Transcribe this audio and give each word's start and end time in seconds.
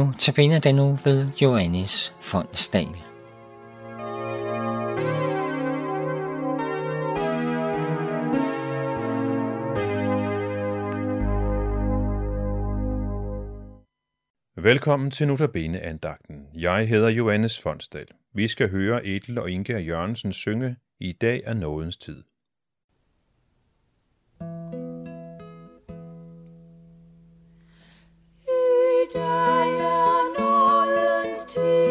nu 0.00 0.12
tabiner 0.18 0.60
den 0.60 0.74
nu 0.74 0.98
ved 1.04 1.28
Johannes 1.42 2.14
Fondsdal. 2.20 2.86
Velkommen 14.56 15.10
til 15.10 15.26
Notabene 15.26 15.80
andagten. 15.80 16.46
Jeg 16.54 16.88
hedder 16.88 17.08
Johannes 17.08 17.60
Fondsdal. 17.60 18.06
Vi 18.34 18.48
skal 18.48 18.70
høre 18.70 19.06
Edel 19.06 19.38
og 19.38 19.50
Inge 19.50 19.78
Jørgensen 19.78 20.32
synge 20.32 20.76
I 21.00 21.12
dag 21.12 21.42
er 21.44 21.54
nådens 21.54 21.96
tid. 21.96 22.29
to 31.54 31.89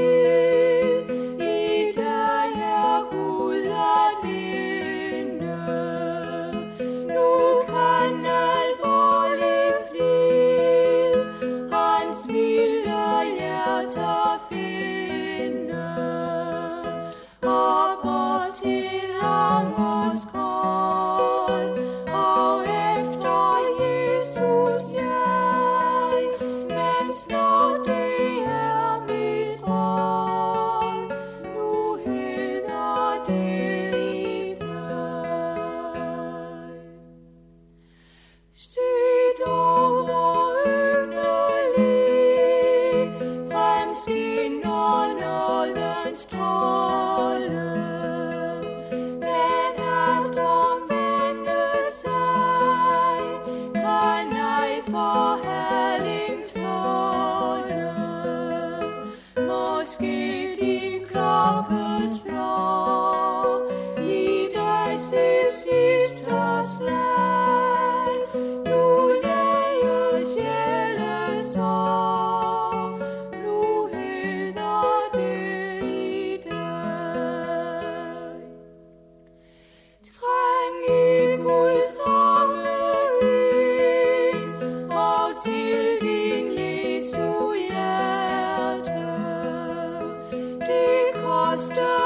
stars. 91.59 91.98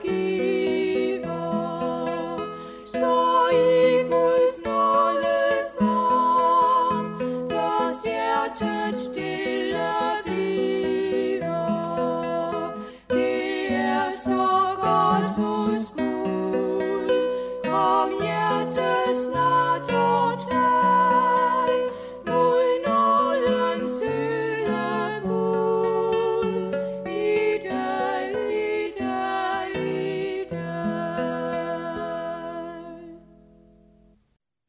aquí. 0.00 0.59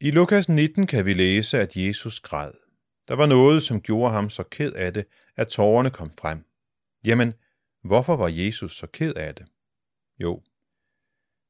I 0.03 0.12
Lukas 0.12 0.50
19 0.50 0.88
kan 0.88 1.06
vi 1.06 1.13
læse, 1.13 1.59
at 1.59 1.75
Jesus 1.75 2.19
græd. 2.19 2.51
Der 3.07 3.16
var 3.16 3.25
noget, 3.25 3.63
som 3.63 3.81
gjorde 3.81 4.13
ham 4.13 4.29
så 4.29 4.44
ked 4.44 4.73
af 4.73 4.94
det, 4.94 5.06
at 5.35 5.47
tårerne 5.47 5.89
kom 5.89 6.12
frem. 6.19 6.45
Jamen, 7.06 7.34
hvorfor 7.84 8.16
var 8.16 8.28
Jesus 8.28 8.78
så 8.78 8.88
ked 8.88 9.14
af 9.14 9.35
det? 9.35 9.46
Jo, 10.20 10.43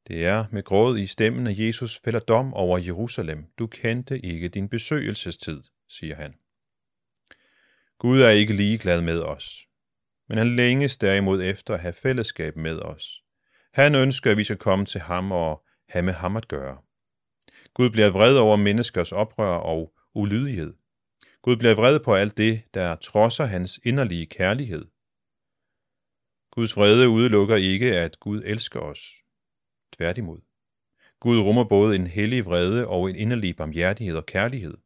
det 0.07 0.25
er 0.25 0.45
med 0.51 0.63
gråd 0.63 0.97
i 0.97 1.07
stemmen, 1.07 1.47
at 1.47 1.59
Jesus 1.59 1.99
fælder 2.03 2.19
dom 2.19 2.53
over 2.53 2.77
Jerusalem. 2.77 3.45
Du 3.59 3.67
kendte 3.67 4.19
ikke 4.19 4.47
din 4.47 4.69
besøgelsestid, 4.69 5.61
siger 5.89 6.15
han. 6.15 6.35
Gud 7.97 8.21
er 8.21 8.29
ikke 8.29 8.53
ligeglad 8.53 9.01
med 9.01 9.19
os, 9.19 9.67
men 10.29 10.37
han 10.37 10.55
længes 10.55 10.97
derimod 10.97 11.43
efter 11.43 11.73
at 11.73 11.79
have 11.79 11.93
fællesskab 11.93 12.55
med 12.57 12.79
os. 12.79 13.23
Han 13.73 13.95
ønsker, 13.95 14.31
at 14.31 14.37
vi 14.37 14.43
skal 14.43 14.57
komme 14.57 14.85
til 14.85 15.01
ham 15.01 15.31
og 15.31 15.65
have 15.89 16.03
med 16.03 16.13
ham 16.13 16.37
at 16.37 16.47
gøre. 16.47 16.77
Gud 17.73 17.89
bliver 17.89 18.09
vred 18.09 18.37
over 18.37 18.55
menneskers 18.55 19.11
oprør 19.11 19.55
og 19.55 19.93
ulydighed. 20.13 20.73
Gud 21.41 21.57
bliver 21.57 21.75
vred 21.75 21.99
på 21.99 22.15
alt 22.15 22.37
det, 22.37 22.61
der 22.73 22.95
trodser 22.95 23.45
hans 23.45 23.79
inderlige 23.83 24.25
kærlighed. 24.25 24.85
Guds 26.51 26.77
vrede 26.77 27.09
udelukker 27.09 27.55
ikke, 27.55 27.97
at 27.97 28.19
Gud 28.19 28.41
elsker 28.45 28.79
os. 28.79 28.99
Tværtimod. 29.93 30.39
Gud 31.19 31.39
rummer 31.39 31.63
både 31.63 31.95
en 31.95 32.07
hellig 32.07 32.45
vrede 32.45 32.87
og 32.87 33.09
en 33.09 33.15
inderlig 33.15 33.55
barmhjertighed 33.55 34.15
og 34.15 34.25
kærlighed. 34.25 34.77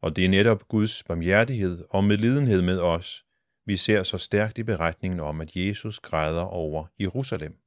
Og 0.00 0.16
det 0.16 0.24
er 0.24 0.28
netop 0.28 0.68
Guds 0.68 1.02
barmhjertighed 1.02 1.84
og 1.90 2.04
medlidenhed 2.04 2.62
med 2.62 2.78
os, 2.78 3.24
vi 3.66 3.76
ser 3.76 4.02
så 4.02 4.18
stærkt 4.18 4.58
i 4.58 4.62
beretningen 4.62 5.20
om, 5.20 5.40
at 5.40 5.56
Jesus 5.56 6.00
græder 6.00 6.42
over 6.42 6.86
Jerusalem. 7.00 7.59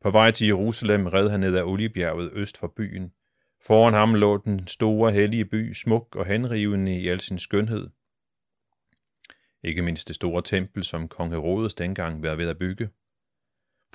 På 0.00 0.10
vej 0.10 0.30
til 0.30 0.46
Jerusalem 0.46 1.06
red 1.06 1.28
han 1.28 1.40
ned 1.40 1.56
ad 1.56 1.62
Oliebjerget 1.62 2.30
øst 2.32 2.58
for 2.58 2.72
byen, 2.76 3.12
Foran 3.66 3.94
ham 3.94 4.14
lå 4.14 4.36
den 4.36 4.66
store 4.66 5.12
hellige 5.12 5.44
by, 5.44 5.72
smuk 5.72 6.16
og 6.16 6.26
henrivende 6.26 7.00
i 7.00 7.08
al 7.08 7.20
sin 7.20 7.38
skønhed. 7.38 7.88
Ikke 9.62 9.82
mindst 9.82 10.08
det 10.08 10.16
store 10.16 10.42
tempel, 10.42 10.84
som 10.84 11.08
kong 11.08 11.32
Herodes 11.32 11.74
dengang 11.74 12.22
var 12.22 12.34
ved 12.34 12.48
at 12.48 12.58
bygge. 12.58 12.88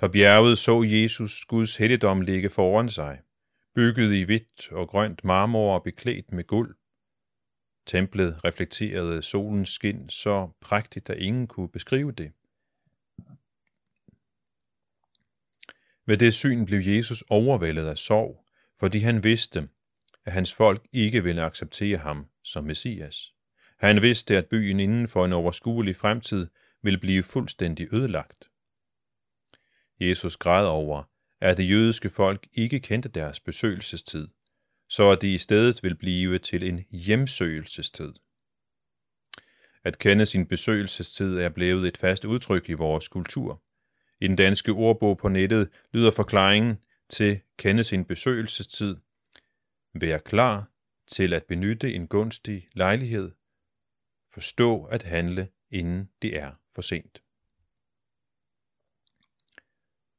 Fra 0.00 0.08
bjerget 0.08 0.58
så 0.58 0.82
Jesus 0.82 1.44
Guds 1.44 1.76
helligdom 1.76 2.20
ligge 2.20 2.50
foran 2.50 2.88
sig, 2.88 3.20
bygget 3.74 4.12
i 4.12 4.22
hvidt 4.22 4.72
og 4.72 4.88
grønt 4.88 5.24
marmor 5.24 5.74
og 5.74 5.82
beklædt 5.82 6.32
med 6.32 6.44
guld. 6.44 6.76
Templet 7.86 8.44
reflekterede 8.44 9.22
solens 9.22 9.68
skin 9.68 10.08
så 10.08 10.48
prægtigt, 10.60 11.10
at 11.10 11.18
ingen 11.18 11.46
kunne 11.46 11.68
beskrive 11.68 12.12
det. 12.12 12.32
Ved 16.06 16.16
det 16.16 16.34
syn 16.34 16.64
blev 16.64 16.80
Jesus 16.80 17.24
overvældet 17.30 17.86
af 17.86 17.98
sorg, 17.98 18.46
fordi 18.80 18.98
han 18.98 19.24
vidste, 19.24 19.68
at 20.24 20.32
hans 20.32 20.54
folk 20.54 20.86
ikke 20.92 21.24
ville 21.24 21.42
acceptere 21.42 21.98
ham 21.98 22.26
som 22.44 22.64
Messias. 22.64 23.32
Han 23.78 24.02
vidste, 24.02 24.36
at 24.36 24.46
byen 24.46 24.80
inden 24.80 25.08
for 25.08 25.24
en 25.24 25.32
overskuelig 25.32 25.96
fremtid 25.96 26.46
ville 26.82 26.98
blive 26.98 27.22
fuldstændig 27.22 27.94
ødelagt. 27.94 28.48
Jesus 30.00 30.36
græd 30.36 30.66
over, 30.66 31.02
at 31.40 31.56
det 31.56 31.70
jødiske 31.70 32.10
folk 32.10 32.48
ikke 32.52 32.80
kendte 32.80 33.08
deres 33.08 33.40
besøgelsestid, 33.40 34.28
så 34.88 35.10
at 35.10 35.22
de 35.22 35.34
i 35.34 35.38
stedet 35.38 35.82
vil 35.82 35.96
blive 35.96 36.38
til 36.38 36.68
en 36.68 36.84
hjemsøgelsestid. 36.90 38.12
At 39.84 39.98
kende 39.98 40.26
sin 40.26 40.46
besøgelsestid 40.46 41.38
er 41.38 41.48
blevet 41.48 41.88
et 41.88 41.96
fast 41.96 42.24
udtryk 42.24 42.68
i 42.68 42.72
vores 42.72 43.08
kultur. 43.08 43.62
I 44.22 44.28
den 44.28 44.36
danske 44.36 44.72
ordbog 44.72 45.18
på 45.18 45.28
nettet 45.28 45.68
lyder 45.92 46.10
forklaringen 46.10 46.78
til 47.08 47.40
kende 47.56 47.84
sin 47.84 48.04
besøgelsestid. 48.04 48.96
Vær 49.94 50.18
klar 50.18 50.70
til 51.06 51.32
at 51.32 51.44
benytte 51.44 51.94
en 51.94 52.06
gunstig 52.06 52.68
lejlighed. 52.72 53.32
Forstå 54.30 54.84
at 54.84 55.02
handle, 55.02 55.48
inden 55.70 56.10
det 56.22 56.36
er 56.36 56.52
for 56.74 56.82
sent. 56.82 57.22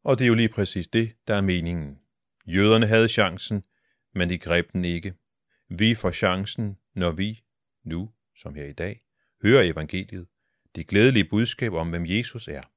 Og 0.04 0.20
det 0.20 0.26
er 0.26 0.28
jo 0.28 0.34
lige 0.34 0.50
præcis 0.50 0.88
det, 0.88 1.16
der 1.28 1.36
er 1.36 1.42
meningen. 1.42 2.00
Jøderne 2.46 2.88
havde 2.88 3.08
chancen, 3.08 3.64
men 4.14 4.30
de 4.30 4.38
greb 4.38 4.74
den 4.74 4.86
ikke. 4.86 5.14
Vi 5.68 5.96
får 5.96 6.12
chancen, 6.12 6.78
når 6.94 7.12
vi, 7.12 7.44
nu 7.84 8.12
som 8.36 8.56
her 8.56 8.66
i 8.66 8.74
dag, 8.74 9.04
hører 9.44 9.64
evangeliet, 9.64 10.28
det 10.76 10.88
glædelige 10.88 11.30
budskab 11.30 11.74
om, 11.74 11.90
hvem 11.90 12.06
Jesus 12.06 12.48
er. 12.48 12.73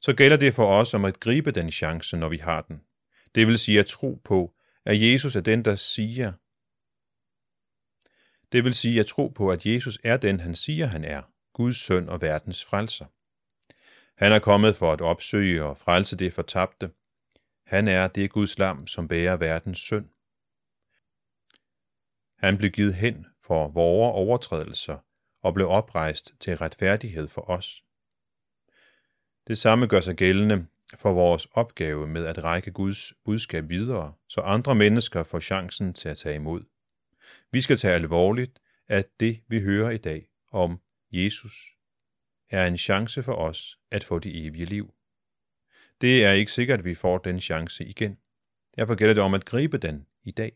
Så 0.00 0.14
gælder 0.16 0.36
det 0.36 0.54
for 0.54 0.66
os 0.66 0.94
om 0.94 1.04
at 1.04 1.20
gribe 1.20 1.50
den 1.50 1.70
chance, 1.70 2.16
når 2.16 2.28
vi 2.28 2.36
har 2.36 2.62
den. 2.62 2.80
Det 3.34 3.46
vil 3.46 3.58
sige 3.58 3.78
at 3.78 3.86
tro 3.86 4.20
på, 4.24 4.54
at 4.84 5.00
Jesus 5.00 5.36
er 5.36 5.40
den, 5.40 5.64
der 5.64 5.76
siger. 5.76 6.32
Det 8.52 8.64
vil 8.64 8.74
sige 8.74 9.00
at 9.00 9.06
tro 9.06 9.28
på, 9.28 9.50
at 9.50 9.66
Jesus 9.66 9.98
er 10.04 10.16
den, 10.16 10.40
han 10.40 10.54
siger, 10.54 10.86
han 10.86 11.04
er, 11.04 11.22
Guds 11.52 11.76
søn 11.76 12.08
og 12.08 12.20
verdens 12.20 12.64
frelser. 12.64 13.06
Han 14.24 14.32
er 14.32 14.38
kommet 14.38 14.76
for 14.76 14.92
at 14.92 15.00
opsøge 15.00 15.64
og 15.64 15.78
frelse 15.78 16.16
det 16.16 16.32
fortabte. 16.32 16.90
Han 17.66 17.88
er 17.88 18.08
det 18.08 18.30
Guds 18.30 18.58
lam, 18.58 18.86
som 18.86 19.08
bærer 19.08 19.36
verdens 19.36 19.78
synd. 19.78 20.08
Han 22.38 22.58
blev 22.58 22.70
givet 22.70 22.94
hen 22.94 23.26
for 23.42 23.68
vores 23.68 24.12
overtrædelser 24.14 24.98
og 25.42 25.54
blev 25.54 25.68
oprejst 25.68 26.34
til 26.40 26.56
retfærdighed 26.56 27.28
for 27.28 27.50
os. 27.50 27.84
Det 29.50 29.58
samme 29.58 29.86
gør 29.86 30.00
sig 30.00 30.16
gældende 30.16 30.66
for 30.98 31.12
vores 31.12 31.46
opgave 31.52 32.06
med 32.06 32.26
at 32.26 32.44
række 32.44 32.70
Guds 32.70 33.12
budskab 33.24 33.68
videre, 33.68 34.14
så 34.28 34.40
andre 34.40 34.74
mennesker 34.74 35.22
får 35.22 35.40
chancen 35.40 35.94
til 35.94 36.08
at 36.08 36.18
tage 36.18 36.34
imod. 36.34 36.64
Vi 37.52 37.60
skal 37.60 37.76
tage 37.76 37.94
alvorligt, 37.94 38.60
at 38.88 39.20
det, 39.20 39.40
vi 39.48 39.60
hører 39.60 39.90
i 39.90 39.96
dag 39.96 40.28
om 40.52 40.80
Jesus, 41.12 41.76
er 42.50 42.66
en 42.66 42.78
chance 42.78 43.22
for 43.22 43.34
os 43.34 43.78
at 43.90 44.04
få 44.04 44.18
det 44.18 44.46
evige 44.46 44.64
liv. 44.64 44.94
Det 46.00 46.24
er 46.24 46.32
ikke 46.32 46.52
sikkert, 46.52 46.78
at 46.78 46.84
vi 46.84 46.94
får 46.94 47.18
den 47.18 47.40
chance 47.40 47.84
igen. 47.84 48.18
Derfor 48.76 48.94
gælder 48.94 49.14
det 49.14 49.22
om 49.22 49.34
at 49.34 49.44
gribe 49.44 49.78
den 49.78 50.06
i 50.24 50.30
dag. 50.30 50.52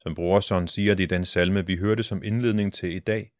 Som 0.00 0.14
Brorson 0.14 0.68
siger 0.68 0.94
det 0.94 1.04
i 1.04 1.06
den 1.06 1.24
salme, 1.24 1.66
vi 1.66 1.76
hørte 1.76 2.02
som 2.02 2.22
indledning 2.22 2.74
til 2.74 2.94
i 2.94 2.98
dag. 2.98 3.32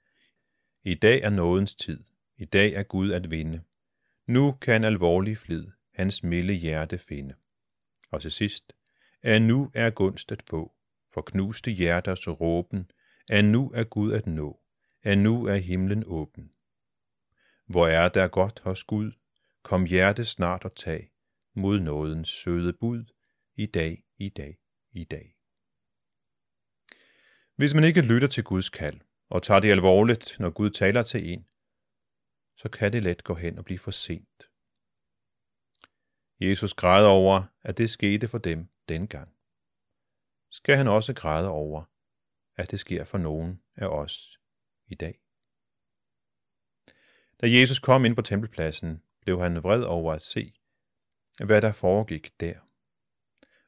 I 0.85 0.95
dag 0.95 1.21
er 1.23 1.31
nådens 1.31 1.75
tid. 1.75 2.05
I 2.39 2.45
dag 2.45 2.73
er 2.73 2.83
Gud 2.83 3.13
at 3.13 3.31
vinde. 3.31 3.63
Nu 4.27 4.53
kan 4.53 4.85
alvorlig 4.85 5.39
flid 5.39 5.67
hans 5.95 6.23
milde 6.23 6.55
hjerte 6.55 6.99
finde. 6.99 7.35
Og 8.11 8.23
til 8.23 8.33
sidst, 8.33 8.73
at 9.23 9.43
nu 9.43 9.71
er 9.75 9.91
gunst 9.91 10.33
at 10.33 10.43
få, 10.43 10.73
for 11.15 11.23
knuste 11.23 11.71
hjerters 11.71 12.29
råben, 12.29 12.91
at 13.29 13.45
nu 13.45 13.71
er 13.75 13.85
Gud 13.85 14.13
at 14.13 14.27
nå 14.27 14.61
at 15.03 15.19
nu 15.19 15.47
er 15.47 15.57
himlen 15.57 16.05
åben. 16.07 16.53
Hvor 17.67 17.87
er 17.87 18.09
der 18.09 18.29
godt 18.29 18.61
hos 18.65 18.85
Gud, 18.85 19.13
kom 19.63 19.85
hjerte 19.85 20.25
snart 20.25 20.65
og 20.65 20.77
tag, 20.77 21.11
mod 21.55 21.81
nådens 21.81 22.29
søde 22.29 22.73
bud, 22.73 23.05
i 23.57 23.67
dag, 23.67 24.05
i 24.19 24.29
dag, 24.29 24.59
i 24.93 25.05
dag. 25.05 25.37
Hvis 27.57 27.75
man 27.75 27.85
ikke 27.85 28.01
lytter 28.01 28.29
til 28.29 28.45
Guds 28.45 28.71
kald, 28.71 29.01
og 29.29 29.43
tager 29.43 29.61
det 29.61 29.71
alvorligt, 29.71 30.37
når 30.39 30.51
Gud 30.51 30.71
taler 30.71 31.03
til 31.03 31.33
en, 31.33 31.47
så 32.59 32.69
kan 32.69 32.93
det 32.93 33.03
let 33.03 33.25
gå 33.25 33.35
hen 33.35 33.59
og 33.59 33.65
blive 33.65 33.79
for 33.79 33.91
sent. 33.91 34.51
Jesus 36.41 36.75
græd 36.75 37.07
over, 37.07 37.43
at 37.63 37.79
det 37.79 37.91
skete 37.91 38.29
for 38.29 38.39
dem 38.39 38.69
dengang. 38.89 39.35
Skal 40.51 40.77
han 40.77 40.89
også 40.89 41.15
græde 41.15 41.49
over, 41.49 41.85
at 42.57 42.71
det 42.71 42.81
sker 42.81 43.05
for 43.05 43.19
nogen 43.19 43.63
af 43.77 43.87
os 43.87 44.39
i 44.87 44.95
dag. 44.95 45.21
Da 47.41 47.51
Jesus 47.51 47.79
kom 47.79 48.05
ind 48.05 48.17
på 48.17 48.23
tempelpladsen, 48.23 49.03
blev 49.21 49.41
han 49.41 49.63
vred 49.63 49.83
over 49.83 50.13
at 50.13 50.23
se, 50.23 50.55
hvad 51.45 51.63
der 51.63 51.73
foregik 51.73 52.41
der. 52.41 52.55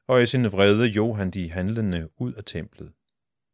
Og 0.07 0.23
i 0.23 0.25
sin 0.25 0.51
vrede 0.51 0.85
jo 0.85 1.13
han 1.13 1.31
de 1.31 1.51
handlende 1.51 2.09
ud 2.21 2.33
af 2.33 2.43
templet. 2.43 2.93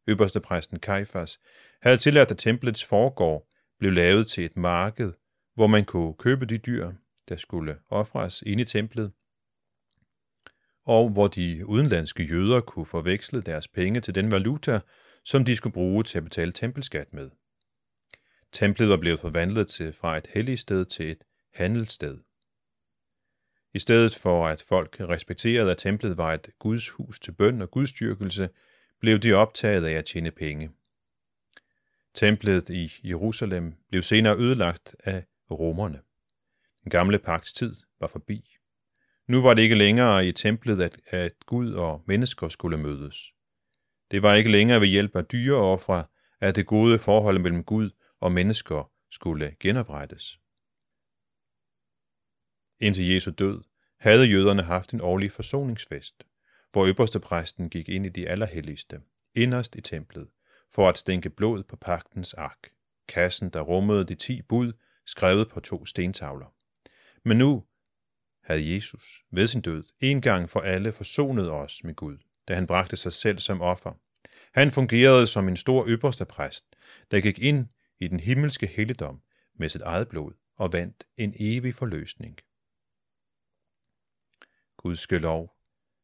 Øverste 0.06 0.40
præsten 0.40 0.78
Kajfas 0.78 1.40
havde 1.82 1.98
tilladt, 1.98 2.30
at 2.30 2.38
templets 2.38 2.84
forgård 2.84 3.48
blev 3.78 3.92
lavet 3.92 4.28
til 4.28 4.44
et 4.44 4.56
marked, 4.56 5.12
hvor 5.58 5.66
man 5.66 5.84
kunne 5.84 6.14
købe 6.14 6.46
de 6.46 6.58
dyr, 6.58 6.92
der 7.28 7.36
skulle 7.36 7.78
ofres 7.88 8.42
inde 8.46 8.62
i 8.62 8.64
templet, 8.64 9.12
og 10.84 11.10
hvor 11.10 11.28
de 11.28 11.66
udenlandske 11.66 12.24
jøder 12.24 12.60
kunne 12.60 12.86
forveksle 12.86 13.40
deres 13.40 13.68
penge 13.68 14.00
til 14.00 14.14
den 14.14 14.30
valuta, 14.30 14.80
som 15.24 15.44
de 15.44 15.56
skulle 15.56 15.74
bruge 15.74 16.04
til 16.04 16.18
at 16.18 16.24
betale 16.24 16.52
tempelskat 16.52 17.12
med. 17.12 17.30
Templet 18.52 18.88
var 18.88 18.96
blevet 18.96 19.20
forvandlet 19.20 19.68
til 19.68 19.92
fra 19.92 20.16
et 20.16 20.26
helligt 20.26 20.60
sted 20.60 20.84
til 20.84 21.10
et 21.10 21.24
handelssted. 21.54 22.18
I 23.74 23.78
stedet 23.78 24.14
for 24.14 24.46
at 24.46 24.62
folk 24.62 24.96
respekterede, 25.00 25.70
at 25.70 25.78
templet 25.78 26.16
var 26.16 26.34
et 26.34 26.50
Guds 26.58 26.88
hus 26.88 27.20
til 27.20 27.32
bøn 27.32 27.62
og 27.62 27.70
gudstyrkelse, 27.70 28.48
blev 29.00 29.18
de 29.18 29.32
optaget 29.32 29.84
af 29.84 29.92
at 29.92 30.04
tjene 30.04 30.30
penge. 30.30 30.70
Templet 32.14 32.68
i 32.68 32.92
Jerusalem 33.04 33.74
blev 33.88 34.02
senere 34.02 34.36
ødelagt 34.36 34.96
af 35.04 35.24
romerne. 35.54 36.00
Den 36.84 36.90
gamle 36.90 37.18
pagts 37.18 37.52
tid 37.52 37.76
var 38.00 38.06
forbi. 38.06 38.56
Nu 39.26 39.42
var 39.42 39.54
det 39.54 39.62
ikke 39.62 39.74
længere 39.74 40.26
i 40.26 40.32
templet, 40.32 40.82
at, 40.82 41.00
at 41.06 41.34
Gud 41.46 41.72
og 41.72 42.02
mennesker 42.06 42.48
skulle 42.48 42.78
mødes. 42.78 43.32
Det 44.10 44.22
var 44.22 44.34
ikke 44.34 44.50
længere 44.50 44.80
ved 44.80 44.88
hjælp 44.88 45.16
af 45.16 45.24
dyreoffre, 45.24 46.04
at 46.40 46.56
det 46.56 46.66
gode 46.66 46.98
forhold 46.98 47.38
mellem 47.38 47.64
Gud 47.64 47.90
og 48.20 48.32
mennesker 48.32 48.90
skulle 49.10 49.56
genoprettes. 49.60 50.40
Indtil 52.80 53.08
Jesu 53.08 53.30
død 53.30 53.62
havde 53.98 54.26
jøderne 54.26 54.62
haft 54.62 54.92
en 54.92 55.00
årlig 55.00 55.32
forsoningsfest, 55.32 56.24
hvor 56.72 56.86
øverste 56.86 57.20
præsten 57.20 57.70
gik 57.70 57.88
ind 57.88 58.06
i 58.06 58.08
de 58.08 58.28
allerhelligste, 58.28 59.00
inderst 59.34 59.76
i 59.76 59.80
templet, 59.80 60.28
for 60.70 60.88
at 60.88 60.98
stænke 60.98 61.30
blod 61.30 61.62
på 61.62 61.76
pagtens 61.76 62.34
ark, 62.34 62.70
kassen, 63.08 63.50
der 63.50 63.60
rummede 63.60 64.04
de 64.04 64.14
ti 64.14 64.42
bud, 64.42 64.72
skrevet 65.08 65.48
på 65.48 65.60
to 65.60 65.86
stentavler. 65.86 66.54
Men 67.24 67.38
nu 67.38 67.64
havde 68.44 68.74
Jesus 68.74 69.22
ved 69.30 69.46
sin 69.46 69.60
død 69.60 69.84
en 70.00 70.20
gang 70.20 70.50
for 70.50 70.60
alle 70.60 70.92
forsonet 70.92 71.50
os 71.50 71.84
med 71.84 71.94
Gud, 71.94 72.18
da 72.48 72.54
han 72.54 72.66
bragte 72.66 72.96
sig 72.96 73.12
selv 73.12 73.38
som 73.38 73.60
offer. 73.60 73.92
Han 74.52 74.70
fungerede 74.70 75.26
som 75.26 75.48
en 75.48 75.56
stor 75.56 75.84
øverste 75.86 76.24
præst, 76.24 76.76
der 77.10 77.20
gik 77.20 77.38
ind 77.38 77.66
i 78.00 78.08
den 78.08 78.20
himmelske 78.20 78.66
helligdom 78.66 79.22
med 79.54 79.68
sit 79.68 79.82
eget 79.82 80.08
blod 80.08 80.32
og 80.56 80.72
vandt 80.72 81.04
en 81.16 81.34
evig 81.38 81.74
forløsning. 81.74 82.38
Guds 84.76 85.10
lov 85.10 85.56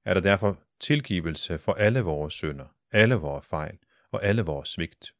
er 0.04 0.14
der 0.14 0.20
derfor 0.20 0.62
tilgivelse 0.80 1.58
for 1.58 1.72
alle 1.72 2.00
vores 2.00 2.34
synder, 2.34 2.66
alle 2.92 3.14
vores 3.14 3.46
fejl 3.46 3.78
og 4.10 4.24
alle 4.24 4.42
vores 4.42 4.68
svigt. 4.68 5.14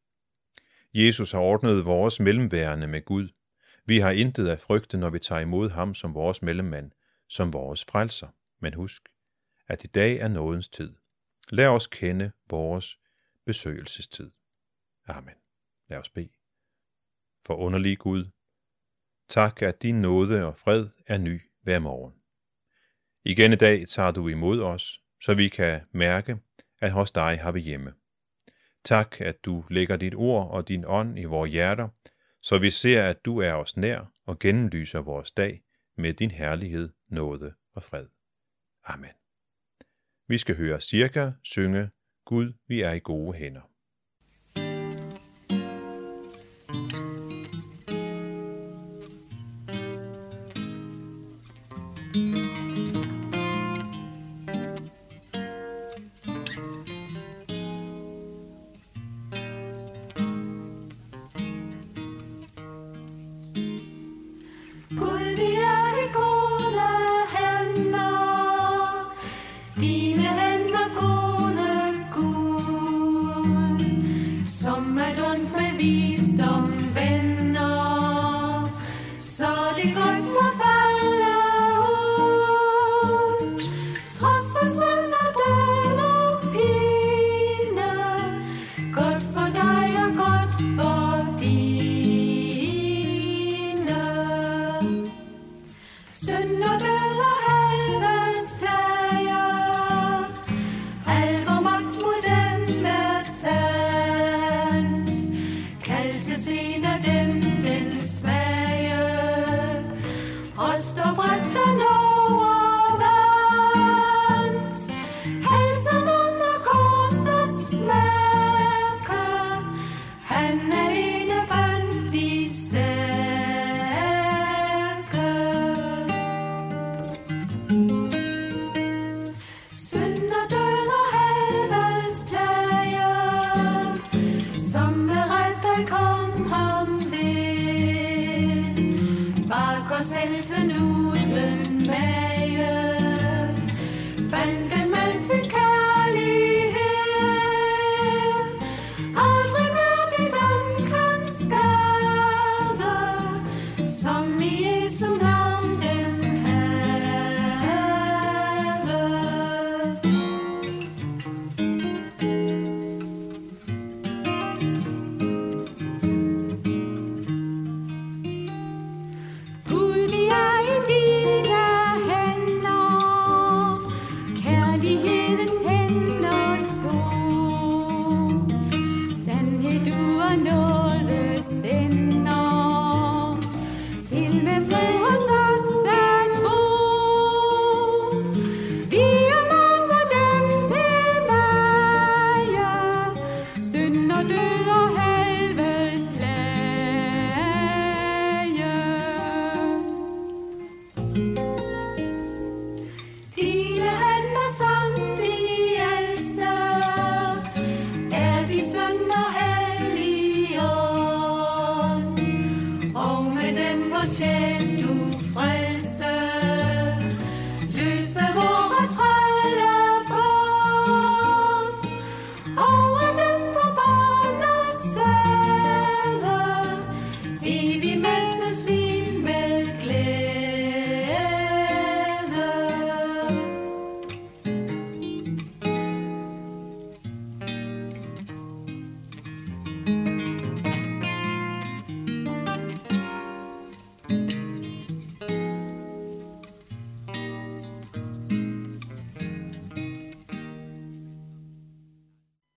Jesus 0.94 1.32
har 1.32 1.40
ordnet 1.40 1.84
vores 1.84 2.20
mellemværende 2.20 2.86
med 2.86 3.04
Gud. 3.04 3.28
Vi 3.86 3.98
har 3.98 4.10
intet 4.10 4.48
at 4.48 4.60
frygte, 4.60 4.96
når 4.96 5.10
vi 5.10 5.18
tager 5.18 5.40
imod 5.40 5.70
ham 5.70 5.94
som 5.94 6.14
vores 6.14 6.42
mellemmand, 6.42 6.92
som 7.28 7.52
vores 7.52 7.84
frelser. 7.84 8.28
Men 8.60 8.74
husk, 8.74 9.08
at 9.68 9.84
i 9.84 9.86
dag 9.86 10.16
er 10.16 10.28
nådens 10.28 10.68
tid. 10.68 10.94
Lad 11.50 11.66
os 11.66 11.86
kende 11.86 12.32
vores 12.50 12.98
besøgelsestid. 13.46 14.30
Amen. 15.06 15.34
Lad 15.88 15.98
os 15.98 16.08
bede. 16.08 16.32
For 17.46 17.54
underlig 17.54 17.98
Gud, 17.98 18.30
tak 19.28 19.62
at 19.62 19.82
din 19.82 20.00
nåde 20.00 20.44
og 20.44 20.58
fred 20.58 20.88
er 21.06 21.18
ny 21.18 21.40
hver 21.62 21.78
morgen. 21.78 22.14
Igen 23.24 23.52
i 23.52 23.56
dag 23.56 23.88
tager 23.88 24.10
du 24.10 24.28
imod 24.28 24.62
os, 24.62 25.00
så 25.20 25.34
vi 25.34 25.48
kan 25.48 25.80
mærke, 25.92 26.38
at 26.80 26.92
hos 26.92 27.10
dig 27.10 27.38
har 27.40 27.52
vi 27.52 27.60
hjemme. 27.60 27.94
Tak, 28.84 29.20
at 29.20 29.44
du 29.44 29.64
lægger 29.70 29.96
dit 29.96 30.14
ord 30.14 30.50
og 30.50 30.68
din 30.68 30.84
ånd 30.86 31.18
i 31.18 31.24
vores 31.24 31.50
hjerter, 31.50 31.88
så 32.44 32.58
vi 32.58 32.70
ser, 32.70 33.02
at 33.02 33.24
du 33.24 33.38
er 33.38 33.52
os 33.52 33.76
nær 33.76 34.12
og 34.24 34.38
gennemlyser 34.38 35.00
vores 35.00 35.30
dag 35.30 35.62
med 35.96 36.14
din 36.14 36.30
herlighed, 36.30 36.88
nåde 37.08 37.54
og 37.72 37.82
fred. 37.82 38.06
Amen. 38.84 39.10
Vi 40.28 40.38
skal 40.38 40.56
høre 40.56 40.80
cirka 40.80 41.32
synge 41.42 41.90
Gud, 42.24 42.52
vi 42.66 42.80
er 42.80 42.92
i 42.92 42.98
gode 42.98 43.38
hænder. 43.38 43.73